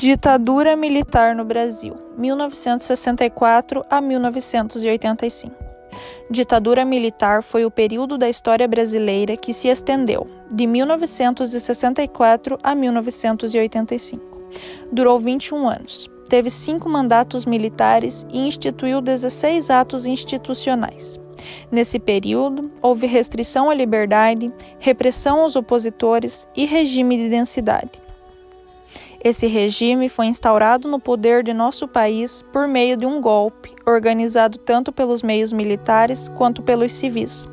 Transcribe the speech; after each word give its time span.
Ditadura 0.00 0.76
militar 0.76 1.34
no 1.34 1.44
Brasil, 1.44 1.92
1964 2.16 3.82
a 3.90 4.00
1985. 4.00 5.52
Ditadura 6.30 6.84
militar 6.84 7.42
foi 7.42 7.64
o 7.64 7.70
período 7.70 8.16
da 8.16 8.28
história 8.28 8.68
brasileira 8.68 9.36
que 9.36 9.52
se 9.52 9.66
estendeu 9.66 10.28
de 10.52 10.68
1964 10.68 12.56
a 12.62 12.76
1985. 12.76 14.22
Durou 14.92 15.18
21 15.18 15.68
anos. 15.68 16.08
Teve 16.28 16.48
cinco 16.48 16.88
mandatos 16.88 17.44
militares 17.44 18.24
e 18.30 18.38
instituiu 18.38 19.00
16 19.00 19.68
atos 19.68 20.06
institucionais. 20.06 21.18
Nesse 21.72 21.98
período, 21.98 22.70
houve 22.80 23.08
restrição 23.08 23.68
à 23.68 23.74
liberdade, 23.74 24.54
repressão 24.78 25.40
aos 25.40 25.56
opositores 25.56 26.46
e 26.56 26.66
regime 26.66 27.16
de 27.16 27.28
densidade. 27.28 28.07
Esse 29.22 29.48
regime 29.48 30.08
foi 30.08 30.26
instaurado 30.26 30.86
no 30.86 31.00
poder 31.00 31.42
de 31.42 31.52
nosso 31.52 31.88
país 31.88 32.44
por 32.52 32.68
meio 32.68 32.96
de 32.96 33.04
um 33.04 33.20
golpe, 33.20 33.74
organizado 33.84 34.58
tanto 34.58 34.92
pelos 34.92 35.24
meios 35.24 35.52
militares 35.52 36.28
quanto 36.36 36.62
pelos 36.62 36.92
civis. 36.92 37.48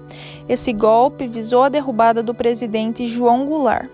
Esse 0.48 0.72
golpe 0.72 1.26
visou 1.26 1.64
a 1.64 1.70
derrubada 1.70 2.22
do 2.22 2.36
presidente 2.36 3.08
João 3.08 3.48
Goulart 3.48 3.90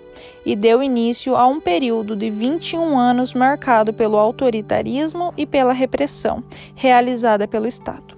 e 0.46 0.54
deu 0.54 0.84
início 0.84 1.36
a 1.38 1.48
um 1.48 1.62
período 1.62 2.14
de 2.14 2.30
21 2.30 3.00
anos 3.00 3.34
marcado 3.34 3.94
pelo 3.94 4.18
autoritarismo 4.18 5.34
e 5.38 5.46
pela 5.46 5.72
repressão 5.72 6.44
realizada 6.76 7.48
pelo 7.48 7.68
Estado. 7.68 8.18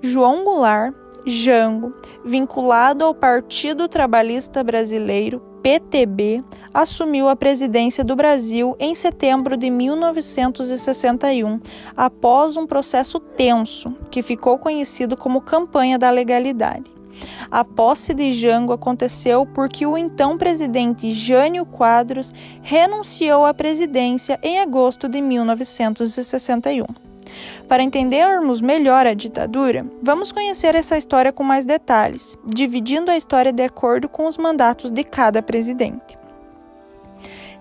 João 0.00 0.44
Goulart, 0.44 0.94
Jango, 1.26 1.92
vinculado 2.24 3.04
ao 3.04 3.14
Partido 3.14 3.88
Trabalhista 3.88 4.62
Brasileiro, 4.62 5.40
PTB, 5.62 6.44
assumiu 6.74 7.28
a 7.28 7.36
presidência 7.36 8.02
do 8.02 8.16
Brasil 8.16 8.76
em 8.80 8.94
setembro 8.94 9.56
de 9.56 9.70
1961, 9.70 11.60
após 11.96 12.56
um 12.56 12.66
processo 12.66 13.20
tenso 13.20 13.94
que 14.10 14.20
ficou 14.20 14.58
conhecido 14.58 15.16
como 15.16 15.40
Campanha 15.40 15.96
da 15.96 16.10
Legalidade. 16.10 16.92
A 17.48 17.64
posse 17.64 18.12
de 18.12 18.32
Jango 18.32 18.72
aconteceu 18.72 19.46
porque 19.46 19.86
o 19.86 19.96
então 19.96 20.36
presidente 20.36 21.12
Jânio 21.12 21.64
Quadros 21.64 22.32
renunciou 22.60 23.46
à 23.46 23.54
presidência 23.54 24.38
em 24.42 24.58
agosto 24.58 25.08
de 25.08 25.20
1961. 25.20 26.86
Para 27.68 27.82
entendermos 27.82 28.60
melhor 28.60 29.06
a 29.06 29.14
ditadura, 29.14 29.86
vamos 30.02 30.30
conhecer 30.32 30.74
essa 30.74 30.98
história 30.98 31.32
com 31.32 31.42
mais 31.42 31.64
detalhes, 31.64 32.36
dividindo 32.44 33.10
a 33.10 33.16
história 33.16 33.52
de 33.52 33.62
acordo 33.62 34.08
com 34.08 34.26
os 34.26 34.36
mandatos 34.36 34.90
de 34.90 35.04
cada 35.04 35.40
presidente. 35.40 36.23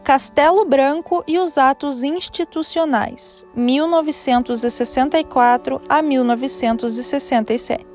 Castelo 0.04 0.66
Branco 0.66 1.24
e 1.26 1.40
os 1.40 1.58
atos 1.58 2.04
institucionais, 2.04 3.46
1964 3.56 5.82
a 5.88 6.02
1967. 6.02 7.86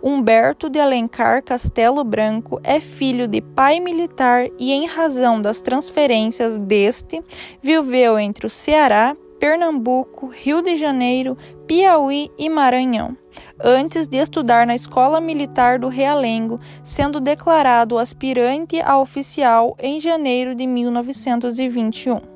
Humberto 0.00 0.70
de 0.70 0.78
Alencar 0.78 1.42
Castelo 1.42 2.04
Branco 2.04 2.60
é 2.62 2.78
filho 2.78 3.26
de 3.26 3.40
pai 3.40 3.80
militar 3.80 4.46
e, 4.56 4.70
em 4.70 4.86
razão 4.86 5.42
das 5.42 5.60
transferências 5.60 6.56
deste, 6.58 7.20
viveu 7.60 8.20
entre 8.20 8.46
o 8.46 8.50
Ceará, 8.50 9.16
Pernambuco, 9.40 10.28
Rio 10.28 10.62
de 10.62 10.76
Janeiro, 10.76 11.36
Piauí 11.66 12.30
e 12.38 12.48
Maranhão, 12.48 13.16
antes 13.58 14.06
de 14.06 14.16
estudar 14.18 14.66
na 14.66 14.74
Escola 14.74 15.20
Militar 15.20 15.78
do 15.78 15.88
Realengo, 15.88 16.58
sendo 16.82 17.20
declarado 17.20 17.98
aspirante 17.98 18.80
a 18.80 18.98
oficial 18.98 19.76
em 19.78 20.00
janeiro 20.00 20.54
de 20.54 20.66
1921. 20.66 22.32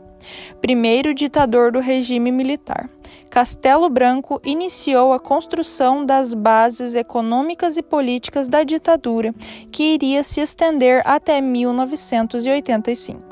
Primeiro 0.61 1.15
ditador 1.15 1.71
do 1.71 1.81
regime 1.81 2.33
militar. 2.33 2.89
Castelo 3.31 3.89
Branco 3.89 4.41
iniciou 4.45 5.13
a 5.13 5.21
construção 5.21 6.05
das 6.05 6.33
bases 6.33 6.95
econômicas 6.95 7.77
e 7.77 7.83
políticas 7.83 8.49
da 8.49 8.65
ditadura, 8.65 9.35
que 9.71 9.95
iria 9.95 10.25
se 10.25 10.41
estender 10.41 11.03
até 11.05 11.41
1985. 11.41 13.26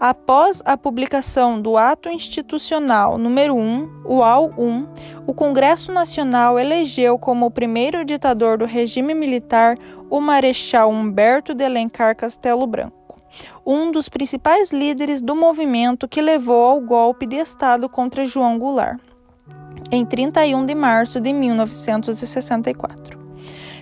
Após 0.00 0.62
a 0.64 0.78
publicação 0.78 1.60
do 1.60 1.76
Ato 1.76 2.08
Institucional 2.08 3.18
número 3.18 3.54
1, 3.54 4.04
o 4.06 4.22
AU-1, 4.22 4.88
o 5.26 5.34
Congresso 5.34 5.92
Nacional 5.92 6.58
elegeu 6.58 7.18
como 7.18 7.44
o 7.44 7.50
primeiro 7.50 8.02
ditador 8.02 8.56
do 8.56 8.64
regime 8.64 9.12
militar 9.12 9.76
o 10.08 10.18
Marechal 10.18 10.90
Humberto 10.90 11.54
de 11.54 11.66
Alencar 11.66 12.16
Castelo 12.16 12.66
Branco, 12.66 13.20
um 13.64 13.92
dos 13.92 14.08
principais 14.08 14.72
líderes 14.72 15.20
do 15.20 15.36
movimento 15.36 16.08
que 16.08 16.22
levou 16.22 16.64
ao 16.64 16.80
golpe 16.80 17.26
de 17.26 17.36
Estado 17.36 17.86
contra 17.86 18.24
João 18.24 18.58
Goulart, 18.58 18.98
em 19.92 20.06
31 20.06 20.64
de 20.64 20.74
março 20.74 21.20
de 21.20 21.30
1964. 21.30 23.19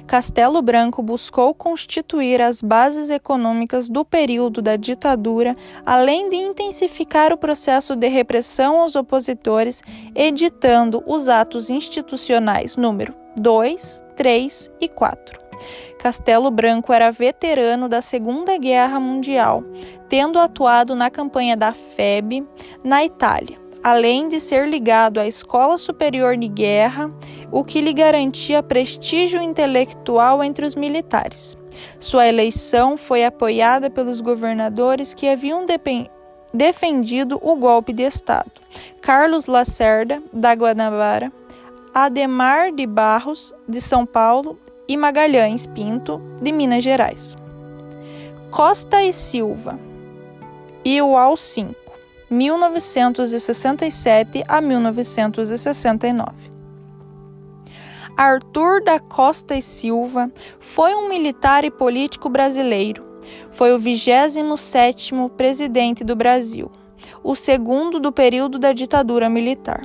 Castelo 0.09 0.63
Branco 0.63 1.03
buscou 1.03 1.53
constituir 1.53 2.41
as 2.41 2.63
bases 2.63 3.11
econômicas 3.11 3.91
do 3.91 4.07
período 4.07 4.63
da 4.63 4.75
ditadura, 4.75 5.55
além 5.85 6.31
de 6.31 6.37
intensificar 6.37 7.31
o 7.31 7.37
processo 7.37 7.95
de 7.95 8.09
repressão 8.09 8.81
aos 8.81 8.97
opositores, 8.97 9.83
editando 10.15 11.05
os 11.07 11.29
atos 11.29 11.69
institucionais 11.69 12.75
número 12.75 13.15
2, 13.37 14.03
3 14.17 14.73
e 14.81 14.89
4. 14.89 15.39
Castelo 15.99 16.51
Branco 16.51 16.91
era 16.91 17.11
veterano 17.11 17.87
da 17.87 18.01
Segunda 18.01 18.57
Guerra 18.57 18.99
Mundial, 18.99 19.63
tendo 20.09 20.39
atuado 20.39 20.95
na 20.95 21.11
campanha 21.11 21.55
da 21.55 21.75
FEB 21.75 22.47
na 22.83 23.05
Itália 23.05 23.68
além 23.83 24.28
de 24.28 24.41
ser 24.41 24.69
ligado 24.69 25.19
à 25.19 25.27
Escola 25.27 25.78
Superior 25.78 26.37
de 26.37 26.49
Guerra, 26.49 27.09
o 27.50 27.65
que 27.65 27.81
lhe 27.81 27.93
garantia 27.93 28.62
prestígio 28.62 29.41
intelectual 29.41 30.43
entre 30.43 30.66
os 30.66 30.75
militares. 30.75 31.56
Sua 32.00 32.27
eleição 32.27 32.97
foi 32.97 33.25
apoiada 33.25 33.89
pelos 33.89 34.21
governadores 34.21 35.15
que 35.15 35.28
haviam 35.28 35.65
defendido 36.53 37.39
o 37.43 37.56
golpe 37.56 37.93
de 37.93 38.03
Estado: 38.03 38.50
Carlos 39.00 39.47
Lacerda, 39.47 40.22
da 40.33 40.53
Guanabara, 40.53 41.33
Ademar 41.95 42.72
de 42.72 42.87
Barros, 42.87 43.55
de 43.69 43.81
São 43.81 44.05
Paulo, 44.05 44.59
e 44.89 44.97
Magalhães 44.97 45.66
Pinto, 45.66 46.21
de 46.41 46.50
Minas 46.50 46.83
Gerais. 46.83 47.37
Costa 48.50 49.03
e 49.03 49.12
Silva 49.12 49.78
e 50.83 51.00
o 51.03 51.16
AL-5. 51.16 51.75
1967 52.31 54.44
a 54.47 54.61
1969. 54.61 56.59
Arthur 58.16 58.83
da 58.83 58.99
Costa 58.99 59.56
e 59.56 59.62
Silva 59.62 60.31
foi 60.59 60.94
um 60.94 61.09
militar 61.09 61.65
e 61.65 61.71
político 61.71 62.28
brasileiro. 62.28 63.05
Foi 63.50 63.72
o 63.72 63.78
27º 63.78 65.31
presidente 65.31 66.05
do 66.05 66.15
Brasil, 66.15 66.71
o 67.22 67.34
segundo 67.34 67.99
do 68.00 68.12
período 68.12 68.59
da 68.59 68.72
ditadura 68.72 69.31
militar. 69.31 69.83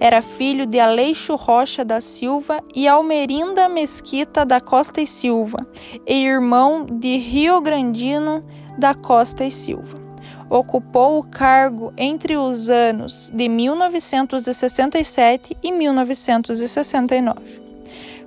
Era 0.00 0.20
filho 0.20 0.66
de 0.66 0.80
Aleixo 0.80 1.36
Rocha 1.36 1.84
da 1.84 2.00
Silva 2.00 2.60
e 2.74 2.88
Almerinda 2.88 3.68
Mesquita 3.68 4.44
da 4.44 4.60
Costa 4.60 5.00
e 5.00 5.06
Silva, 5.06 5.66
e 6.06 6.24
irmão 6.24 6.84
de 6.84 7.16
Rio 7.16 7.60
Grandino 7.60 8.44
da 8.76 8.92
Costa 8.92 9.44
e 9.44 9.50
Silva 9.50 10.07
ocupou 10.50 11.18
o 11.18 11.22
cargo 11.22 11.92
entre 11.96 12.36
os 12.36 12.68
anos 12.68 13.30
de 13.34 13.48
1967 13.48 15.56
e 15.62 15.72
1969. 15.72 17.68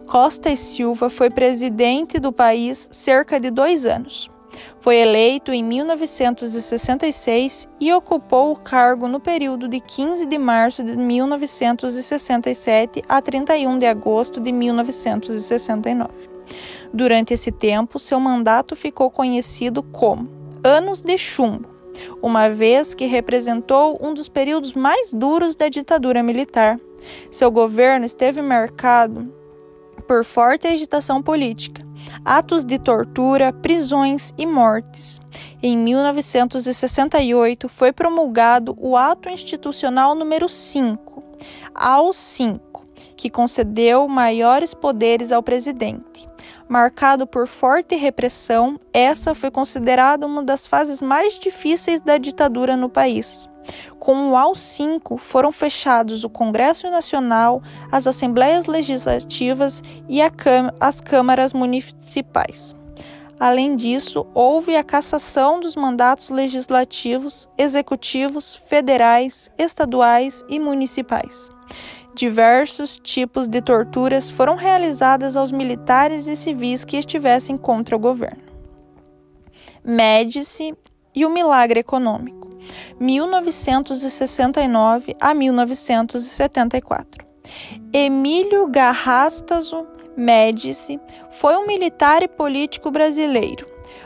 Costa 0.05 0.49
e 0.49 0.57
Silva 0.57 1.09
foi 1.09 1.29
presidente 1.29 2.19
do 2.19 2.33
país 2.33 2.89
cerca 2.91 3.39
de 3.39 3.49
dois 3.49 3.85
anos. 3.85 4.29
Foi 4.79 4.97
eleito 4.97 5.53
em 5.53 5.63
1966 5.63 7.69
e 7.79 7.93
ocupou 7.93 8.51
o 8.51 8.57
cargo 8.57 9.07
no 9.07 9.19
período 9.19 9.67
de 9.67 9.79
15 9.79 10.25
de 10.25 10.37
março 10.37 10.84
de 10.84 10.97
1967 10.97 13.03
a 13.07 13.22
31 13.22 13.78
de 13.78 13.85
agosto 13.85 14.41
de 14.41 14.51
1969. 14.51 16.09
Durante 16.93 17.34
esse 17.34 17.51
tempo, 17.51 17.97
seu 17.97 18.19
mandato 18.19 18.75
ficou 18.75 19.09
conhecido 19.09 19.81
como 19.81 20.29
Anos 20.63 21.01
de 21.01 21.17
Chumbo 21.17 21.71
uma 22.22 22.49
vez 22.49 22.93
que 22.93 23.05
representou 23.05 23.99
um 24.02 24.14
dos 24.14 24.29
períodos 24.29 24.73
mais 24.73 25.11
duros 25.14 25.55
da 25.55 25.70
ditadura 25.70 26.22
militar. 26.23 26.79
Seu 27.29 27.49
governo 27.52 28.05
esteve 28.05 28.41
marcado 28.41 29.34
por 30.08 30.23
forte 30.26 30.67
agitação 30.67 31.22
política, 31.22 31.85
atos 32.26 32.64
de 32.64 32.78
tortura, 32.78 33.53
prisões 33.53 34.34
e 34.38 34.46
mortes. 34.46 35.22
Em 35.64 35.78
1968 35.78 37.70
foi 37.70 37.91
promulgado 37.94 38.76
o 38.79 38.97
Ato 38.97 39.29
Institucional 39.29 40.14
número 40.14 40.49
5, 40.49 41.23
ao 41.73 42.11
5, 42.11 42.85
que 43.16 43.29
concedeu 43.29 44.08
maiores 44.08 44.73
poderes 44.73 45.32
ao 45.32 45.41
presidente 45.41 46.30
marcado 46.72 47.28
por 47.28 47.47
forte 47.47 47.97
repressão, 47.97 48.79
essa 48.94 49.35
foi 49.35 49.52
considerada 49.52 50.26
uma 50.26 50.41
das 50.41 50.66
fases 50.66 51.02
mais 51.02 51.38
difíceis 51.38 52.00
da 52.00 52.18
ditadura 52.18 52.78
no 52.78 52.88
país. 52.88 53.46
Com 54.00 54.29
o 54.29 54.35
AL5 54.35 55.18
foram 55.18 55.52
fechados 55.52 56.23
o 56.23 56.29
Congresso 56.29 56.90
Nacional, 56.90 57.62
as 57.91 58.08
Assembleias 58.08 58.68
Legislativas 58.68 59.84
e 60.08 60.20
as 60.79 61.02
câmaras 61.02 61.53
municipais. 61.53 62.73
Além 63.38 63.76
disso, 63.76 64.26
houve 64.34 64.78
a 64.78 64.84
cassação 64.84 65.59
dos 65.59 65.76
mandatos 65.76 66.29
legislativos, 66.29 67.50
executivos, 67.58 68.56
federais, 68.68 69.52
estaduais 69.58 70.41
e 70.47 70.58
municipais. 70.58 71.50
Diversos 72.13 72.97
tipos 72.97 73.47
de 73.47 73.61
torturas 73.61 74.29
foram 74.29 74.55
realizadas 74.55 75.37
aos 75.37 75.52
militares 75.52 76.28
e 76.28 76.35
civis 76.35 76.84
que 76.84 76.97
estivessem 76.97 77.55
contra 77.58 77.96
o 77.96 77.99
governo. 77.99 78.43
Médici 79.84 80.75
e 81.16 81.25
o 81.25 81.29
milagre 81.29 81.79
econômico, 81.79 82.49
1969 82.99 85.16
a 85.19 85.34
1974. 85.34 87.25
Emílio 87.91 88.67
Garrastazu 88.67 89.87
Médici 90.16 90.99
foi 91.31 91.55
um 91.55 91.66
militar 91.66 92.22
e 92.22 92.28
político 92.28 92.91
brasileiro. 92.91 93.66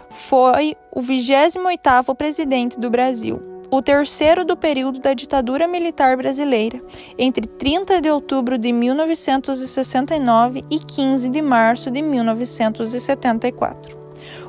Foi 0.09 0.77
o 0.91 1.01
28º 1.01 2.15
presidente 2.15 2.79
do 2.79 2.89
Brasil, 2.89 3.41
o 3.75 3.81
terceiro 3.81 4.45
do 4.45 4.55
período 4.55 4.99
da 4.99 5.13
ditadura 5.13 5.67
militar 5.67 6.15
brasileira, 6.15 6.81
entre 7.17 7.45
30 7.45 7.99
de 7.99 8.09
outubro 8.09 8.57
de 8.57 8.71
1969 8.71 10.63
e 10.69 10.79
15 10.79 11.27
de 11.27 11.41
março 11.41 11.91
de 11.91 12.01
1974. 12.01 13.99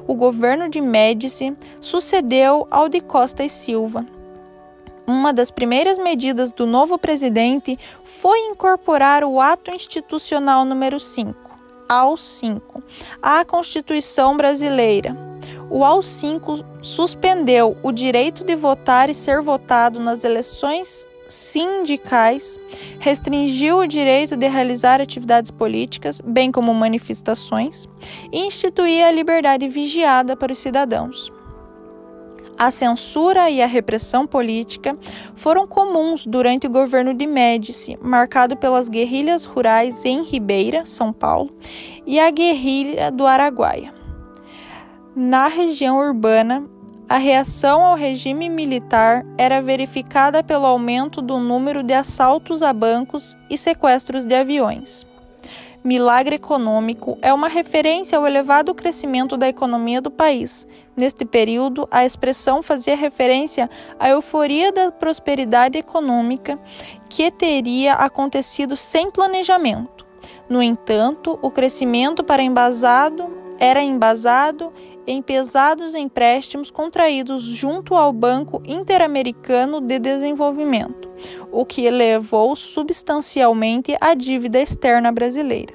O 0.07 0.15
governo 0.15 0.69
de 0.69 0.81
Médici 0.81 1.57
sucedeu 1.81 2.69
ao 2.71 2.89
de 2.89 3.01
Costa 3.01 3.43
e 3.43 3.51
Silva, 3.51 4.07
uma 5.09 5.33
das 5.33 5.53
primeiras 5.53 5.99
medidas 5.99 6.51
do 6.51 6.67
novo 6.67 6.99
presidente 6.99 7.79
foi 8.03 8.39
incorporar 8.47 9.23
o 9.23 9.41
Ato 9.41 9.71
Institucional 9.71 10.65
número 10.65 10.99
5, 10.99 11.35
ao 11.89 12.17
5, 12.17 12.83
à 13.23 13.45
Constituição 13.45 14.37
Brasileira. 14.37 15.26
O 15.69 15.85
AU 15.85 16.03
5 16.03 16.65
suspendeu 16.81 17.77
o 17.83 17.91
direito 17.91 18.45
de 18.45 18.55
votar 18.55 19.11
e 19.11 19.15
ser 19.15 19.43
votado 19.43 19.99
nas 19.99 20.23
eleições 20.25 21.07
sindicais, 21.29 22.59
restringiu 23.01 23.79
o 23.79 23.87
direito 23.87 24.37
de 24.37 24.47
realizar 24.47 25.01
atividades 25.01 25.51
políticas, 25.51 26.21
bem 26.21 26.53
como 26.53 26.73
manifestações, 26.73 27.89
e 28.33 28.47
instituía 28.47 29.09
a 29.09 29.13
liberdade 29.13 29.67
vigiada 29.69 30.37
para 30.37 30.53
os 30.53 30.59
cidadãos. 30.59 31.33
A 32.59 32.71
censura 32.71 33.51
e 33.51 33.61
a 33.61 33.67
repressão 33.67 34.27
política 34.27 34.97
foram 35.35 35.67
comuns 35.67 36.25
durante 36.25 36.67
o 36.67 36.71
governo 36.71 37.13
de 37.13 37.27
Médici, 37.27 37.99
marcado 38.01 38.57
pelas 38.57 38.89
guerrilhas 38.89 39.45
rurais 39.45 40.05
em 40.07 40.23
Ribeira, 40.23 40.87
São 40.87 41.13
Paulo, 41.13 41.51
e 42.07 42.19
a 42.19 42.31
guerrilha 42.31 43.11
do 43.11 43.27
Araguaia. 43.27 43.96
Na 45.17 45.49
região 45.49 45.99
urbana, 45.99 46.69
a 47.09 47.17
reação 47.17 47.83
ao 47.83 47.97
regime 47.97 48.51
militar 48.51 49.25
era 49.39 49.63
verificada 49.63 50.43
pelo 50.45 50.67
aumento 50.67 51.23
do 51.23 51.39
número 51.39 51.83
de 51.83 51.95
assaltos 51.95 52.63
a 52.63 52.73
bancos 52.73 53.35
e 53.49 53.57
sequestros 53.57 54.25
de 54.25 54.35
aviões 54.35 55.07
milagre 55.87 56.35
econômico 56.35 57.17
é 57.23 57.33
uma 57.33 57.47
referência 57.47 58.19
ao 58.19 58.27
elevado 58.27 58.75
crescimento 58.75 59.37
da 59.37 59.49
economia 59.49 60.01
do 60.01 60.11
país. 60.11 60.67
Neste 60.97 61.25
período, 61.25 61.87
a 61.93 62.05
expressão 62.05 62.61
fazia 62.61 62.97
referência 62.97 63.71
à 63.97 64.09
euforia 64.09 64.73
da 64.73 64.91
prosperidade 64.91 65.79
econômica 65.79 66.59
que 67.09 67.31
teria 67.31 67.95
acontecido 67.95 68.77
sem 68.77 69.13
planejamento. 69.13 70.05
No 70.49 70.61
entanto, 70.61 71.39
o 71.41 71.53
crescimento 71.53 72.25
para 72.25 72.43
embasado 72.43 73.31
era 73.61 73.81
embasado 73.81 74.73
em 75.07 75.23
pesados 75.23 75.95
empréstimos 75.95 76.71
contraídos 76.71 77.43
junto 77.43 77.95
ao 77.95 78.13
Banco 78.13 78.63
Interamericano 78.65 79.81
de 79.81 79.99
Desenvolvimento, 79.99 81.11
o 81.53 81.65
que 81.65 81.85
elevou 81.85 82.57
substancialmente 82.57 83.97
a 84.01 84.15
dívida 84.15 84.61
externa 84.61 85.13
brasileira. 85.13 85.75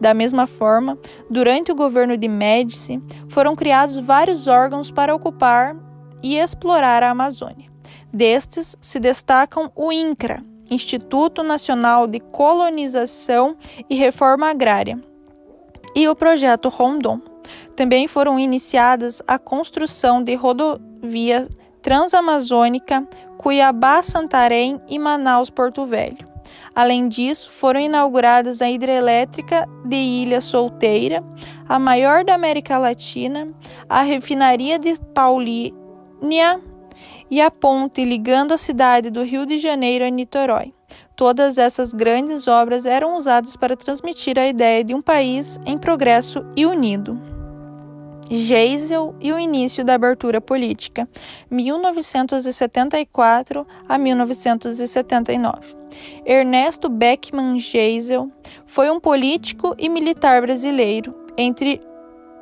Da 0.00 0.14
mesma 0.14 0.46
forma, 0.46 0.98
durante 1.28 1.72
o 1.72 1.74
governo 1.74 2.16
de 2.16 2.28
Médici, 2.28 3.02
foram 3.28 3.56
criados 3.56 3.98
vários 3.98 4.46
órgãos 4.46 4.90
para 4.90 5.14
ocupar 5.14 5.76
e 6.22 6.36
explorar 6.38 7.02
a 7.02 7.10
Amazônia. 7.10 7.70
Destes 8.12 8.76
se 8.80 8.98
destacam 8.98 9.70
o 9.74 9.92
INCRA, 9.92 10.42
Instituto 10.70 11.42
Nacional 11.42 12.06
de 12.06 12.20
Colonização 12.20 13.56
e 13.88 13.94
Reforma 13.94 14.48
Agrária, 14.48 15.00
e 15.94 16.08
o 16.08 16.16
Projeto 16.16 16.68
Rondon. 16.68 17.20
Também 17.76 18.08
foram 18.08 18.38
iniciadas 18.38 19.22
a 19.28 19.38
construção 19.38 20.22
de 20.22 20.34
rodovia 20.34 21.46
transamazônica 21.82 23.06
Cuiabá-Santarém 23.36 24.80
e 24.88 24.98
Manaus-Porto 24.98 25.84
Velho. 25.84 26.24
Além 26.74 27.08
disso, 27.08 27.50
foram 27.50 27.80
inauguradas 27.80 28.62
a 28.62 28.70
hidrelétrica 28.70 29.68
de 29.84 29.96
Ilha 29.96 30.40
Solteira, 30.40 31.20
a 31.68 31.78
maior 31.78 32.24
da 32.24 32.34
América 32.34 32.78
Latina, 32.78 33.48
a 33.88 34.02
refinaria 34.02 34.78
de 34.78 34.98
Paulínia 35.14 36.60
e 37.30 37.40
a 37.40 37.50
ponte 37.50 38.04
ligando 38.04 38.52
a 38.52 38.58
cidade 38.58 39.10
do 39.10 39.22
Rio 39.22 39.44
de 39.44 39.58
Janeiro 39.58 40.04
a 40.04 40.08
Niterói. 40.08 40.72
Todas 41.14 41.58
essas 41.58 41.92
grandes 41.92 42.46
obras 42.46 42.86
eram 42.86 43.16
usadas 43.16 43.56
para 43.56 43.76
transmitir 43.76 44.38
a 44.38 44.46
ideia 44.46 44.84
de 44.84 44.94
um 44.94 45.02
país 45.02 45.58
em 45.66 45.76
progresso 45.76 46.44
e 46.54 46.64
unido. 46.64 47.35
Geisel 48.30 49.14
e 49.20 49.32
o 49.32 49.38
início 49.38 49.84
da 49.84 49.94
abertura 49.94 50.40
política, 50.40 51.08
1974 51.50 53.66
a 53.88 53.96
1979. 53.96 55.76
Ernesto 56.24 56.88
Beckman 56.88 57.58
Geisel 57.58 58.30
foi 58.66 58.90
um 58.90 58.98
político 58.98 59.74
e 59.78 59.88
militar 59.88 60.42
brasileiro 60.42 61.14
entre 61.36 61.80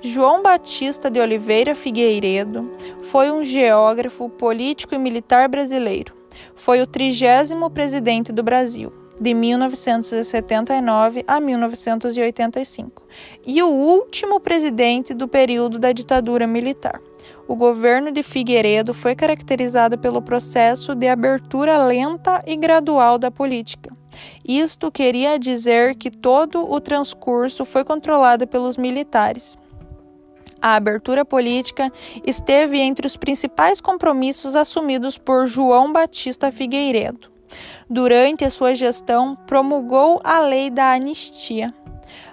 João 0.00 0.42
Batista 0.42 1.10
de 1.10 1.20
Oliveira 1.20 1.74
Figueiredo 1.74 2.72
foi 3.02 3.30
um 3.30 3.44
geógrafo, 3.44 4.28
político 4.28 4.94
e 4.94 4.98
militar 4.98 5.48
brasileiro. 5.48 6.14
Foi 6.56 6.82
o 6.82 6.86
trigésimo 6.86 7.70
presidente 7.70 8.32
do 8.32 8.42
Brasil, 8.42 8.92
de 9.20 9.34
1979 9.34 11.24
a 11.26 11.40
1985, 11.40 13.02
e 13.46 13.62
o 13.62 13.68
último 13.68 14.40
presidente 14.40 15.14
do 15.14 15.28
período 15.28 15.78
da 15.78 15.92
ditadura 15.92 16.46
militar. 16.46 17.00
O 17.46 17.54
governo 17.54 18.10
de 18.10 18.22
Figueiredo 18.22 18.94
foi 18.94 19.14
caracterizado 19.14 19.98
pelo 19.98 20.22
processo 20.22 20.94
de 20.94 21.08
abertura 21.08 21.84
lenta 21.84 22.42
e 22.46 22.56
gradual 22.56 23.18
da 23.18 23.30
política. 23.30 23.92
Isto 24.44 24.90
queria 24.90 25.38
dizer 25.38 25.94
que 25.96 26.10
todo 26.10 26.70
o 26.70 26.80
transcurso 26.80 27.64
foi 27.64 27.84
controlado 27.84 28.46
pelos 28.46 28.76
militares. 28.76 29.58
A 30.60 30.76
abertura 30.76 31.24
política 31.24 31.92
esteve 32.24 32.78
entre 32.78 33.04
os 33.04 33.16
principais 33.16 33.80
compromissos 33.80 34.54
assumidos 34.54 35.18
por 35.18 35.46
João 35.46 35.92
Batista 35.92 36.52
Figueiredo. 36.52 37.31
Durante 37.88 38.44
a 38.44 38.50
sua 38.50 38.74
gestão, 38.74 39.36
promulgou 39.46 40.20
a 40.24 40.40
Lei 40.40 40.70
da 40.70 40.92
Anistia, 40.92 41.72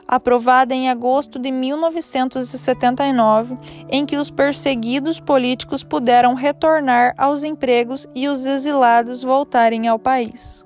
aprovada 0.07 0.73
em 0.73 0.89
agosto 0.89 1.37
de 1.37 1.51
1979, 1.51 3.57
em 3.89 4.05
que 4.05 4.17
os 4.17 4.31
perseguidos 4.31 5.19
políticos 5.19 5.83
puderam 5.83 6.33
retornar 6.33 7.13
aos 7.17 7.43
empregos 7.43 8.07
e 8.15 8.27
os 8.27 8.45
exilados 8.45 9.21
voltarem 9.21 9.87
ao 9.87 9.99
país. 9.99 10.63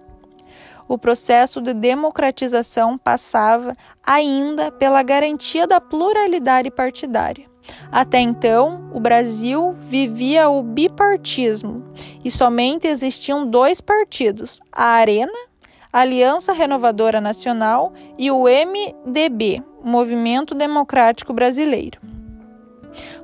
O 0.87 0.97
processo 0.97 1.61
de 1.61 1.73
democratização 1.73 2.97
passava 2.97 3.73
ainda 4.05 4.71
pela 4.71 5.01
garantia 5.01 5.65
da 5.65 5.81
pluralidade 5.81 6.69
partidária. 6.69 7.52
Até 7.91 8.19
então, 8.19 8.89
o 8.93 8.99
Brasil 8.99 9.75
vivia 9.79 10.49
o 10.49 10.61
bipartismo 10.61 11.83
e 12.23 12.31
somente 12.31 12.87
existiam 12.87 13.45
dois 13.45 13.79
partidos: 13.79 14.59
a 14.71 14.85
Arena, 14.85 15.31
Aliança 15.91 16.53
Renovadora 16.53 17.21
Nacional, 17.21 17.93
e 18.17 18.31
o 18.31 18.45
MDB, 18.45 19.63
Movimento 19.83 20.55
Democrático 20.55 21.33
Brasileiro. 21.33 21.99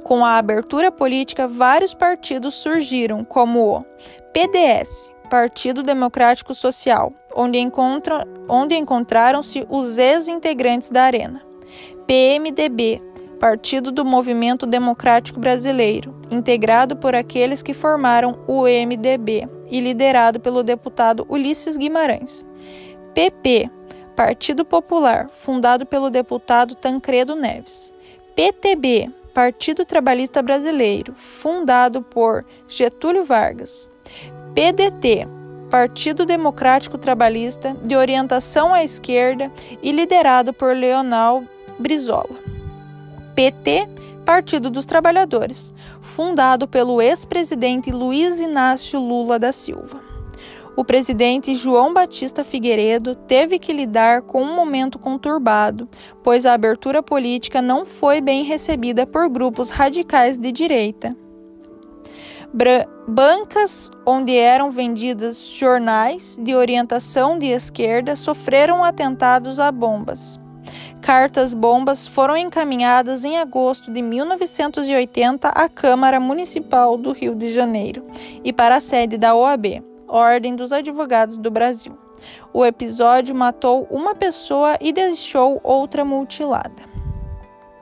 Com 0.04 0.26
a 0.26 0.38
abertura 0.38 0.92
política, 0.92 1.48
vários 1.48 1.94
partidos 1.94 2.56
surgiram, 2.56 3.24
como 3.24 3.78
o 3.78 3.86
PDS, 4.34 5.14
Partido 5.30 5.84
Democrático 5.84 6.56
Social, 6.56 7.14
onde, 7.36 7.60
encontra, 7.60 8.28
onde 8.48 8.76
encontraram-se 8.76 9.66
os 9.70 9.98
ex-integrantes 9.98 10.90
da 10.90 11.04
Arena, 11.04 11.42
PMDB, 12.08 13.02
Partido 13.40 13.90
do 13.90 14.04
Movimento 14.04 14.66
Democrático 14.66 15.40
Brasileiro, 15.40 16.14
integrado 16.30 16.98
por 16.98 17.16
aqueles 17.16 17.64
que 17.64 17.74
formaram 17.74 18.38
o 18.46 18.64
MDB 18.64 19.48
e 19.70 19.80
liderado 19.80 20.42
pelo 20.42 20.62
deputado 20.62 21.26
Ulisses 21.30 21.78
Guimarães. 21.78 22.46
PP, 23.14 23.72
Partido 24.14 24.66
Popular, 24.66 25.30
fundado 25.30 25.86
pelo 25.86 26.10
deputado 26.10 26.76
Tancredo 26.76 27.34
Neves. 27.34 27.94
PTB, 28.36 29.10
Partido 29.34 29.86
Trabalhista 29.86 30.42
Brasileiro, 30.42 31.14
fundado 31.16 32.02
por 32.02 32.46
Getúlio 32.68 33.24
Vargas. 33.24 33.90
PDT, 34.54 35.26
Partido 35.70 36.26
Democrático 36.26 36.98
Trabalhista, 36.98 37.74
de 37.84 37.96
orientação 37.96 38.74
à 38.74 38.84
esquerda 38.84 39.50
e 39.82 39.94
liderado 39.94 40.52
por 40.52 40.76
Leonel 40.76 41.46
Brizola. 41.80 42.49
PT, 43.40 43.88
Partido 44.26 44.70
dos 44.70 44.86
Trabalhadores, 44.86 45.74
fundado 46.02 46.68
pelo 46.68 47.02
ex-presidente 47.02 47.90
Luiz 47.90 48.38
Inácio 48.38 49.00
Lula 49.00 49.40
da 49.40 49.54
Silva. 49.54 50.02
O 50.76 50.84
presidente 50.84 51.56
João 51.56 51.94
Batista 51.94 52.44
Figueiredo 52.44 53.16
teve 53.16 53.58
que 53.58 53.72
lidar 53.72 54.24
com 54.24 54.44
um 54.44 54.54
momento 54.54 55.00
conturbado, 55.00 55.88
pois 56.22 56.46
a 56.46 56.54
abertura 56.54 57.02
política 57.02 57.62
não 57.62 57.86
foi 57.86 58.20
bem 58.20 58.44
recebida 58.44 59.08
por 59.08 59.30
grupos 59.30 59.70
radicais 59.70 60.38
de 60.38 60.52
direita. 60.52 61.16
Bra 62.54 62.86
bancas 63.08 63.90
onde 64.06 64.36
eram 64.36 64.70
vendidas 64.70 65.42
jornais 65.46 66.38
de 66.44 66.54
orientação 66.54 67.40
de 67.40 67.46
esquerda 67.46 68.18
sofreram 68.18 68.84
atentados 68.84 69.62
a 69.62 69.72
bombas. 69.72 70.38
Cartas-bombas 71.10 72.08
foram 72.08 72.38
encaminhadas 72.38 73.26
em 73.26 73.40
agosto 73.40 73.92
de 73.92 74.00
1980 74.00 75.50
à 75.50 75.68
Câmara 75.68 76.20
Municipal 76.20 76.96
do 76.98 77.14
Rio 77.14 77.34
de 77.34 77.50
Janeiro 77.50 78.04
e 78.44 78.54
para 78.54 78.76
a 78.76 78.80
sede 78.80 79.18
da 79.18 79.34
OAB, 79.34 79.84
Ordem 80.08 80.56
dos 80.56 80.72
Advogados 80.72 81.36
do 81.36 81.50
Brasil. 81.50 81.98
O 82.54 82.64
episódio 82.64 83.34
matou 83.34 83.88
uma 83.90 84.14
pessoa 84.14 84.78
e 84.80 84.94
deixou 84.94 85.60
outra 85.64 86.06
mutilada. 86.06 86.88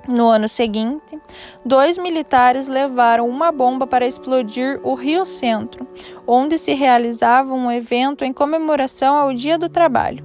No 0.08 0.30
ano 0.30 0.48
seguinte, 0.48 1.20
dois 1.66 1.98
militares 1.98 2.70
levaram 2.70 3.28
uma 3.28 3.52
bomba 3.52 3.86
para 3.86 4.08
explodir 4.08 4.80
o 4.84 4.94
Rio 4.94 5.26
Centro, 5.26 5.86
onde 6.26 6.58
se 6.58 6.74
realizava 6.74 7.54
um 7.54 7.70
evento 7.70 8.24
em 8.24 8.32
comemoração 8.32 9.18
ao 9.18 9.34
Dia 9.34 9.58
do 9.58 9.68
Trabalho. 9.68 10.24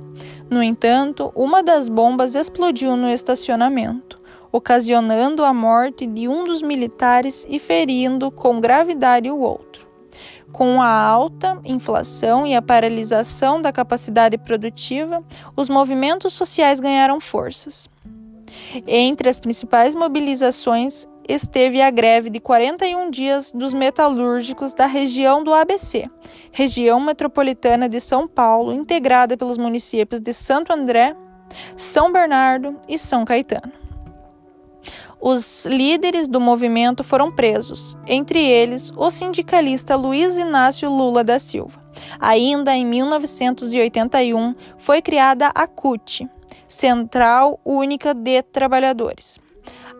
No 0.52 0.62
entanto, 0.62 1.32
uma 1.34 1.62
das 1.62 1.88
bombas 1.88 2.34
explodiu 2.34 2.94
no 2.94 3.08
estacionamento, 3.08 4.20
ocasionando 4.52 5.42
a 5.46 5.50
morte 5.54 6.04
de 6.04 6.28
um 6.28 6.44
dos 6.44 6.60
militares 6.60 7.46
e 7.48 7.58
ferindo 7.58 8.30
com 8.30 8.60
gravidade 8.60 9.30
o 9.30 9.38
outro. 9.38 9.88
Com 10.52 10.82
a 10.82 10.90
alta 10.90 11.58
inflação 11.64 12.46
e 12.46 12.54
a 12.54 12.60
paralisação 12.60 13.62
da 13.62 13.72
capacidade 13.72 14.36
produtiva, 14.36 15.24
os 15.56 15.70
movimentos 15.70 16.34
sociais 16.34 16.80
ganharam 16.80 17.18
forças. 17.18 17.88
Entre 18.86 19.30
as 19.30 19.40
principais 19.40 19.94
mobilizações 19.94 21.06
esteve 21.28 21.80
a 21.80 21.90
greve 21.90 22.30
de 22.30 22.40
41 22.40 23.10
dias 23.10 23.52
dos 23.52 23.72
metalúrgicos 23.72 24.74
da 24.74 24.86
região 24.86 25.42
do 25.42 25.54
ABC, 25.54 26.08
região 26.50 27.00
metropolitana 27.00 27.88
de 27.88 28.00
São 28.00 28.26
Paulo, 28.26 28.72
integrada 28.72 29.36
pelos 29.36 29.58
municípios 29.58 30.20
de 30.20 30.32
Santo 30.32 30.72
André, 30.72 31.16
São 31.76 32.12
Bernardo 32.12 32.76
e 32.88 32.98
São 32.98 33.24
Caetano. 33.24 33.72
Os 35.20 35.64
líderes 35.64 36.26
do 36.26 36.40
movimento 36.40 37.04
foram 37.04 37.30
presos, 37.30 37.96
entre 38.08 38.40
eles 38.40 38.92
o 38.96 39.08
sindicalista 39.08 39.94
Luiz 39.94 40.36
Inácio 40.36 40.90
Lula 40.90 41.22
da 41.22 41.38
Silva. 41.38 41.80
Ainda 42.18 42.74
em 42.74 42.84
1981 42.84 44.54
foi 44.76 45.00
criada 45.00 45.52
a 45.54 45.66
CUT, 45.68 46.28
Central 46.66 47.60
Única 47.64 48.12
de 48.12 48.42
Trabalhadores. 48.42 49.38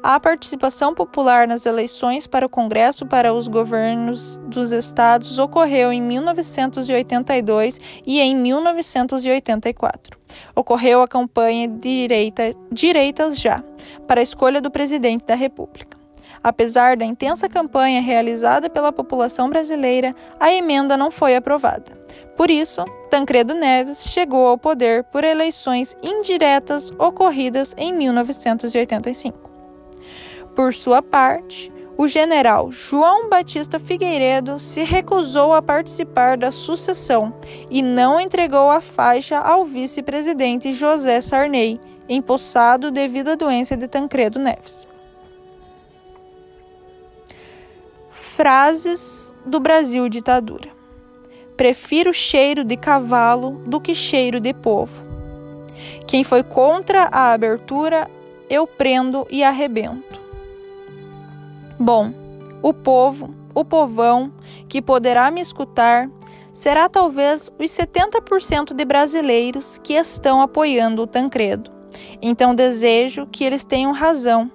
A 0.02 0.18
participação 0.18 0.92
popular 0.92 1.46
nas 1.46 1.64
eleições 1.64 2.26
para 2.26 2.44
o 2.44 2.48
Congresso 2.48 3.06
para 3.06 3.32
os 3.32 3.46
governos 3.46 4.36
dos 4.48 4.72
estados 4.72 5.38
ocorreu 5.38 5.92
em 5.92 6.02
1982 6.02 7.78
e 8.04 8.18
em 8.18 8.34
1984. 8.34 10.18
Ocorreu 10.56 11.02
a 11.02 11.08
campanha 11.08 11.68
direita, 11.68 12.52
Direitas 12.72 13.38
Já 13.38 13.62
para 14.08 14.18
a 14.18 14.24
escolha 14.24 14.60
do 14.60 14.72
presidente 14.72 15.24
da 15.24 15.36
República. 15.36 15.96
Apesar 16.42 16.96
da 16.96 17.04
intensa 17.04 17.48
campanha 17.48 18.02
realizada 18.02 18.68
pela 18.68 18.90
população 18.90 19.48
brasileira, 19.48 20.16
a 20.40 20.52
emenda 20.52 20.96
não 20.96 21.12
foi 21.12 21.36
aprovada. 21.36 21.96
Por 22.36 22.50
isso, 22.50 22.84
Tancredo 23.08 23.54
Neves 23.54 24.02
chegou 24.02 24.48
ao 24.48 24.58
poder 24.58 25.04
por 25.04 25.22
eleições 25.22 25.96
indiretas 26.02 26.90
ocorridas 26.98 27.72
em 27.78 27.92
1985. 27.92 29.51
Por 30.54 30.74
sua 30.74 31.00
parte, 31.00 31.72
o 31.96 32.06
general 32.06 32.70
João 32.70 33.28
Batista 33.28 33.78
Figueiredo 33.78 34.58
se 34.58 34.82
recusou 34.82 35.54
a 35.54 35.62
participar 35.62 36.36
da 36.36 36.50
sucessão 36.50 37.34
e 37.70 37.80
não 37.80 38.20
entregou 38.20 38.70
a 38.70 38.80
faixa 38.80 39.38
ao 39.38 39.64
vice-presidente 39.64 40.72
José 40.72 41.20
Sarney, 41.20 41.80
empossado 42.08 42.90
devido 42.90 43.30
à 43.30 43.34
doença 43.34 43.76
de 43.76 43.86
Tancredo 43.88 44.38
Neves. 44.38 44.86
Frases 48.10 49.34
do 49.46 49.60
Brasil 49.60 50.08
ditadura. 50.08 50.70
Prefiro 51.56 52.12
cheiro 52.12 52.64
de 52.64 52.76
cavalo 52.76 53.62
do 53.66 53.80
que 53.80 53.94
cheiro 53.94 54.40
de 54.40 54.52
povo. 54.52 54.92
Quem 56.06 56.24
foi 56.24 56.42
contra 56.42 57.08
a 57.12 57.32
abertura, 57.32 58.10
eu 58.48 58.66
prendo 58.66 59.26
e 59.30 59.44
arrebento. 59.44 60.21
Bom, 61.84 62.12
o 62.62 62.72
povo, 62.72 63.34
o 63.52 63.64
povão, 63.64 64.32
que 64.68 64.80
poderá 64.80 65.32
me 65.32 65.40
escutar, 65.40 66.08
será 66.52 66.88
talvez 66.88 67.50
os 67.58 67.70
70% 67.72 68.72
de 68.72 68.84
brasileiros 68.84 69.80
que 69.82 69.94
estão 69.94 70.40
apoiando 70.40 71.02
o 71.02 71.08
Tancredo. 71.08 71.72
Então 72.22 72.54
desejo 72.54 73.26
que 73.26 73.42
eles 73.42 73.64
tenham 73.64 73.90
razão, 73.90 74.48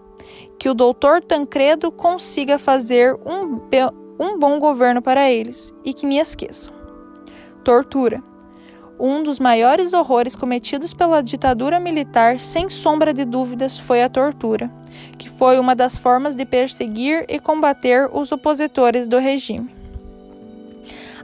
que 0.58 0.70
o 0.70 0.74
doutor 0.74 1.22
Tancredo 1.22 1.92
consiga 1.92 2.58
fazer 2.58 3.14
um, 3.26 3.60
um 4.18 4.40
bom 4.40 4.58
governo 4.58 5.02
para 5.02 5.30
eles 5.30 5.76
e 5.84 5.94
que 5.94 6.08
me 6.08 6.20
esqueçam. 6.20 6.74
Tortura. 7.62 8.24
Um 8.98 9.22
dos 9.22 9.38
maiores 9.38 9.92
horrores 9.92 10.34
cometidos 10.34 10.94
pela 10.94 11.22
ditadura 11.22 11.78
militar, 11.78 12.40
sem 12.40 12.70
sombra 12.70 13.14
de 13.14 13.26
dúvidas, 13.26 13.78
foi 13.78 14.02
a 14.02 14.10
tortura, 14.10 14.72
que 15.18 15.30
foi 15.30 15.60
uma 15.60 15.76
das 15.76 15.98
formas 15.98 16.36
de 16.36 16.46
perseguir 16.46 17.26
e 17.28 17.40
combater 17.40 18.10
os 18.12 18.32
opositores 18.32 19.08
do 19.08 19.18
regime. 19.18 19.70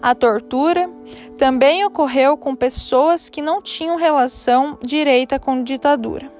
A 0.02 0.14
tortura 0.14 0.90
também 1.38 1.86
ocorreu 1.86 2.36
com 2.36 2.56
pessoas 2.56 3.30
que 3.30 3.42
não 3.42 3.62
tinham 3.62 3.96
relação 3.96 4.78
direita 4.82 5.40
com 5.40 5.64
ditadura, 5.64 6.32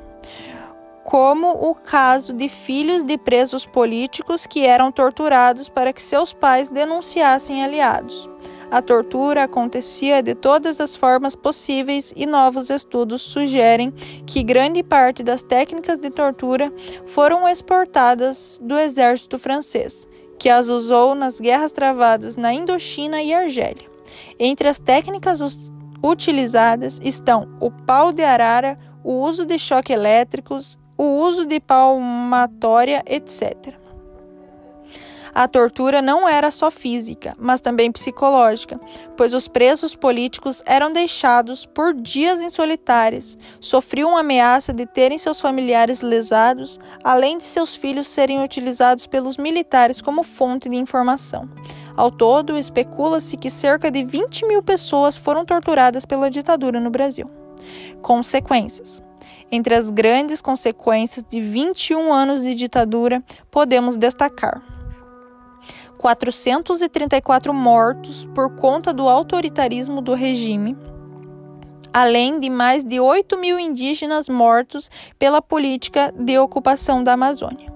como 1.04 1.50
o 1.50 1.74
caso 1.74 2.34
de 2.34 2.50
filhos 2.50 3.04
de 3.04 3.18
presos 3.18 3.66
políticos 3.66 4.46
que 4.46 4.66
eram 4.66 4.92
torturados 4.92 5.70
para 5.70 5.94
que 5.94 6.02
seus 6.02 6.34
pais 6.34 6.70
denunciassem 6.70 7.64
aliados. 7.64 8.33
A 8.74 8.82
tortura 8.82 9.44
acontecia 9.44 10.24
de 10.24 10.34
todas 10.34 10.82
as 10.82 10.96
formas 10.96 11.36
possíveis 11.36 12.12
e 12.16 12.26
novos 12.26 12.72
estudos 12.72 13.22
sugerem 13.22 13.92
que 14.26 14.42
grande 14.42 14.82
parte 14.82 15.22
das 15.22 15.44
técnicas 15.44 16.00
de 16.00 16.10
tortura 16.10 16.74
foram 17.06 17.48
exportadas 17.48 18.60
do 18.60 18.76
exército 18.76 19.38
francês, 19.38 20.08
que 20.40 20.50
as 20.50 20.70
usou 20.70 21.14
nas 21.14 21.40
guerras 21.40 21.72
travadas 21.72 22.36
na 22.36 22.52
Indochina 22.52 23.22
e 23.22 23.32
Argélia. 23.32 23.88
Entre 24.40 24.68
as 24.68 24.80
técnicas 24.80 25.40
utilizadas 26.04 27.00
estão 27.04 27.48
o 27.60 27.70
pau 27.70 28.12
de 28.12 28.24
arara, 28.24 28.80
o 29.04 29.22
uso 29.22 29.46
de 29.46 29.60
choque 29.60 29.94
elétricos, 29.94 30.80
o 30.98 31.04
uso 31.04 31.46
de 31.46 31.60
palmatória, 31.60 33.04
etc. 33.06 33.83
A 35.36 35.48
tortura 35.48 36.00
não 36.00 36.30
era 36.30 36.52
só 36.52 36.70
física, 36.70 37.34
mas 37.40 37.60
também 37.60 37.92
psicológica, 37.92 38.80
pois 39.18 39.34
os 39.34 39.48
presos 39.48 39.96
políticos 39.96 40.62
eram 40.64 40.94
deixados 40.94 41.66
por 41.66 41.92
dias 41.92 42.40
em 42.40 42.52
solitárias, 42.52 43.36
sofriam 43.60 44.16
ameaça 44.16 44.72
de 44.72 44.86
terem 44.86 45.18
seus 45.18 45.42
familiares 45.42 46.02
lesados, 46.02 46.80
além 47.04 47.40
de 47.40 47.46
seus 47.46 47.76
filhos 47.76 48.08
serem 48.08 48.44
utilizados 48.44 49.08
pelos 49.08 49.40
militares 49.40 50.02
como 50.02 50.22
fonte 50.22 50.70
de 50.70 50.76
informação. 50.76 51.50
Ao 51.98 52.12
todo, 52.12 52.56
especula-se 52.56 53.36
que 53.36 53.50
cerca 53.50 53.90
de 53.90 54.04
20 54.04 54.46
mil 54.46 54.62
pessoas 54.62 55.18
foram 55.18 55.44
torturadas 55.44 56.06
pela 56.06 56.30
ditadura 56.30 56.80
no 56.80 56.92
Brasil. 56.92 57.26
Consequências. 58.04 59.02
Entre 59.52 59.74
as 59.74 59.90
grandes 59.90 60.44
consequências 60.44 61.26
de 61.28 61.42
21 61.42 62.14
anos 62.14 62.44
de 62.44 62.54
ditadura, 62.54 63.24
podemos 63.50 63.98
destacar 63.98 64.73
434 66.04 67.54
mortos 67.54 68.26
por 68.36 68.54
conta 68.58 68.92
do 68.92 69.08
autoritarismo 69.08 70.02
do 70.02 70.14
regime, 70.14 70.76
além 71.94 72.42
de 72.42 72.50
mais 72.50 72.84
de 72.84 73.00
8 73.00 73.38
mil 73.38 73.58
indígenas 73.58 74.28
mortos 74.28 74.92
pela 75.18 75.42
política 75.42 76.14
de 76.14 76.38
ocupação 76.38 77.02
da 77.02 77.14
Amazônia, 77.14 77.72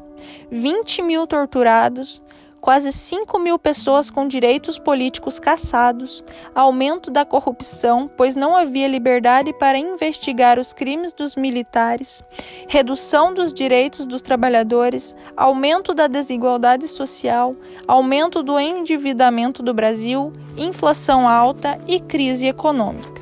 20 0.51 1.03
mil 1.03 1.25
torturados, 1.25 2.21
quase 2.61 2.91
5 2.91 3.39
mil 3.39 3.57
pessoas 3.57 4.09
com 4.09 4.27
direitos 4.27 4.77
políticos 4.77 5.39
cassados, 5.39 6.23
aumento 6.53 7.09
da 7.09 7.25
corrupção, 7.25 8.09
pois 8.17 8.35
não 8.35 8.55
havia 8.55 8.87
liberdade 8.87 9.53
para 9.53 9.77
investigar 9.77 10.59
os 10.59 10.73
crimes 10.73 11.13
dos 11.13 11.35
militares, 11.35 12.23
redução 12.67 13.33
dos 13.33 13.53
direitos 13.53 14.05
dos 14.05 14.21
trabalhadores, 14.21 15.15
aumento 15.35 15.93
da 15.93 16.07
desigualdade 16.07 16.87
social, 16.87 17.55
aumento 17.87 18.43
do 18.43 18.59
endividamento 18.59 19.63
do 19.63 19.73
Brasil, 19.73 20.31
inflação 20.57 21.27
alta 21.27 21.79
e 21.87 21.99
crise 21.99 22.47
econômica. 22.47 23.16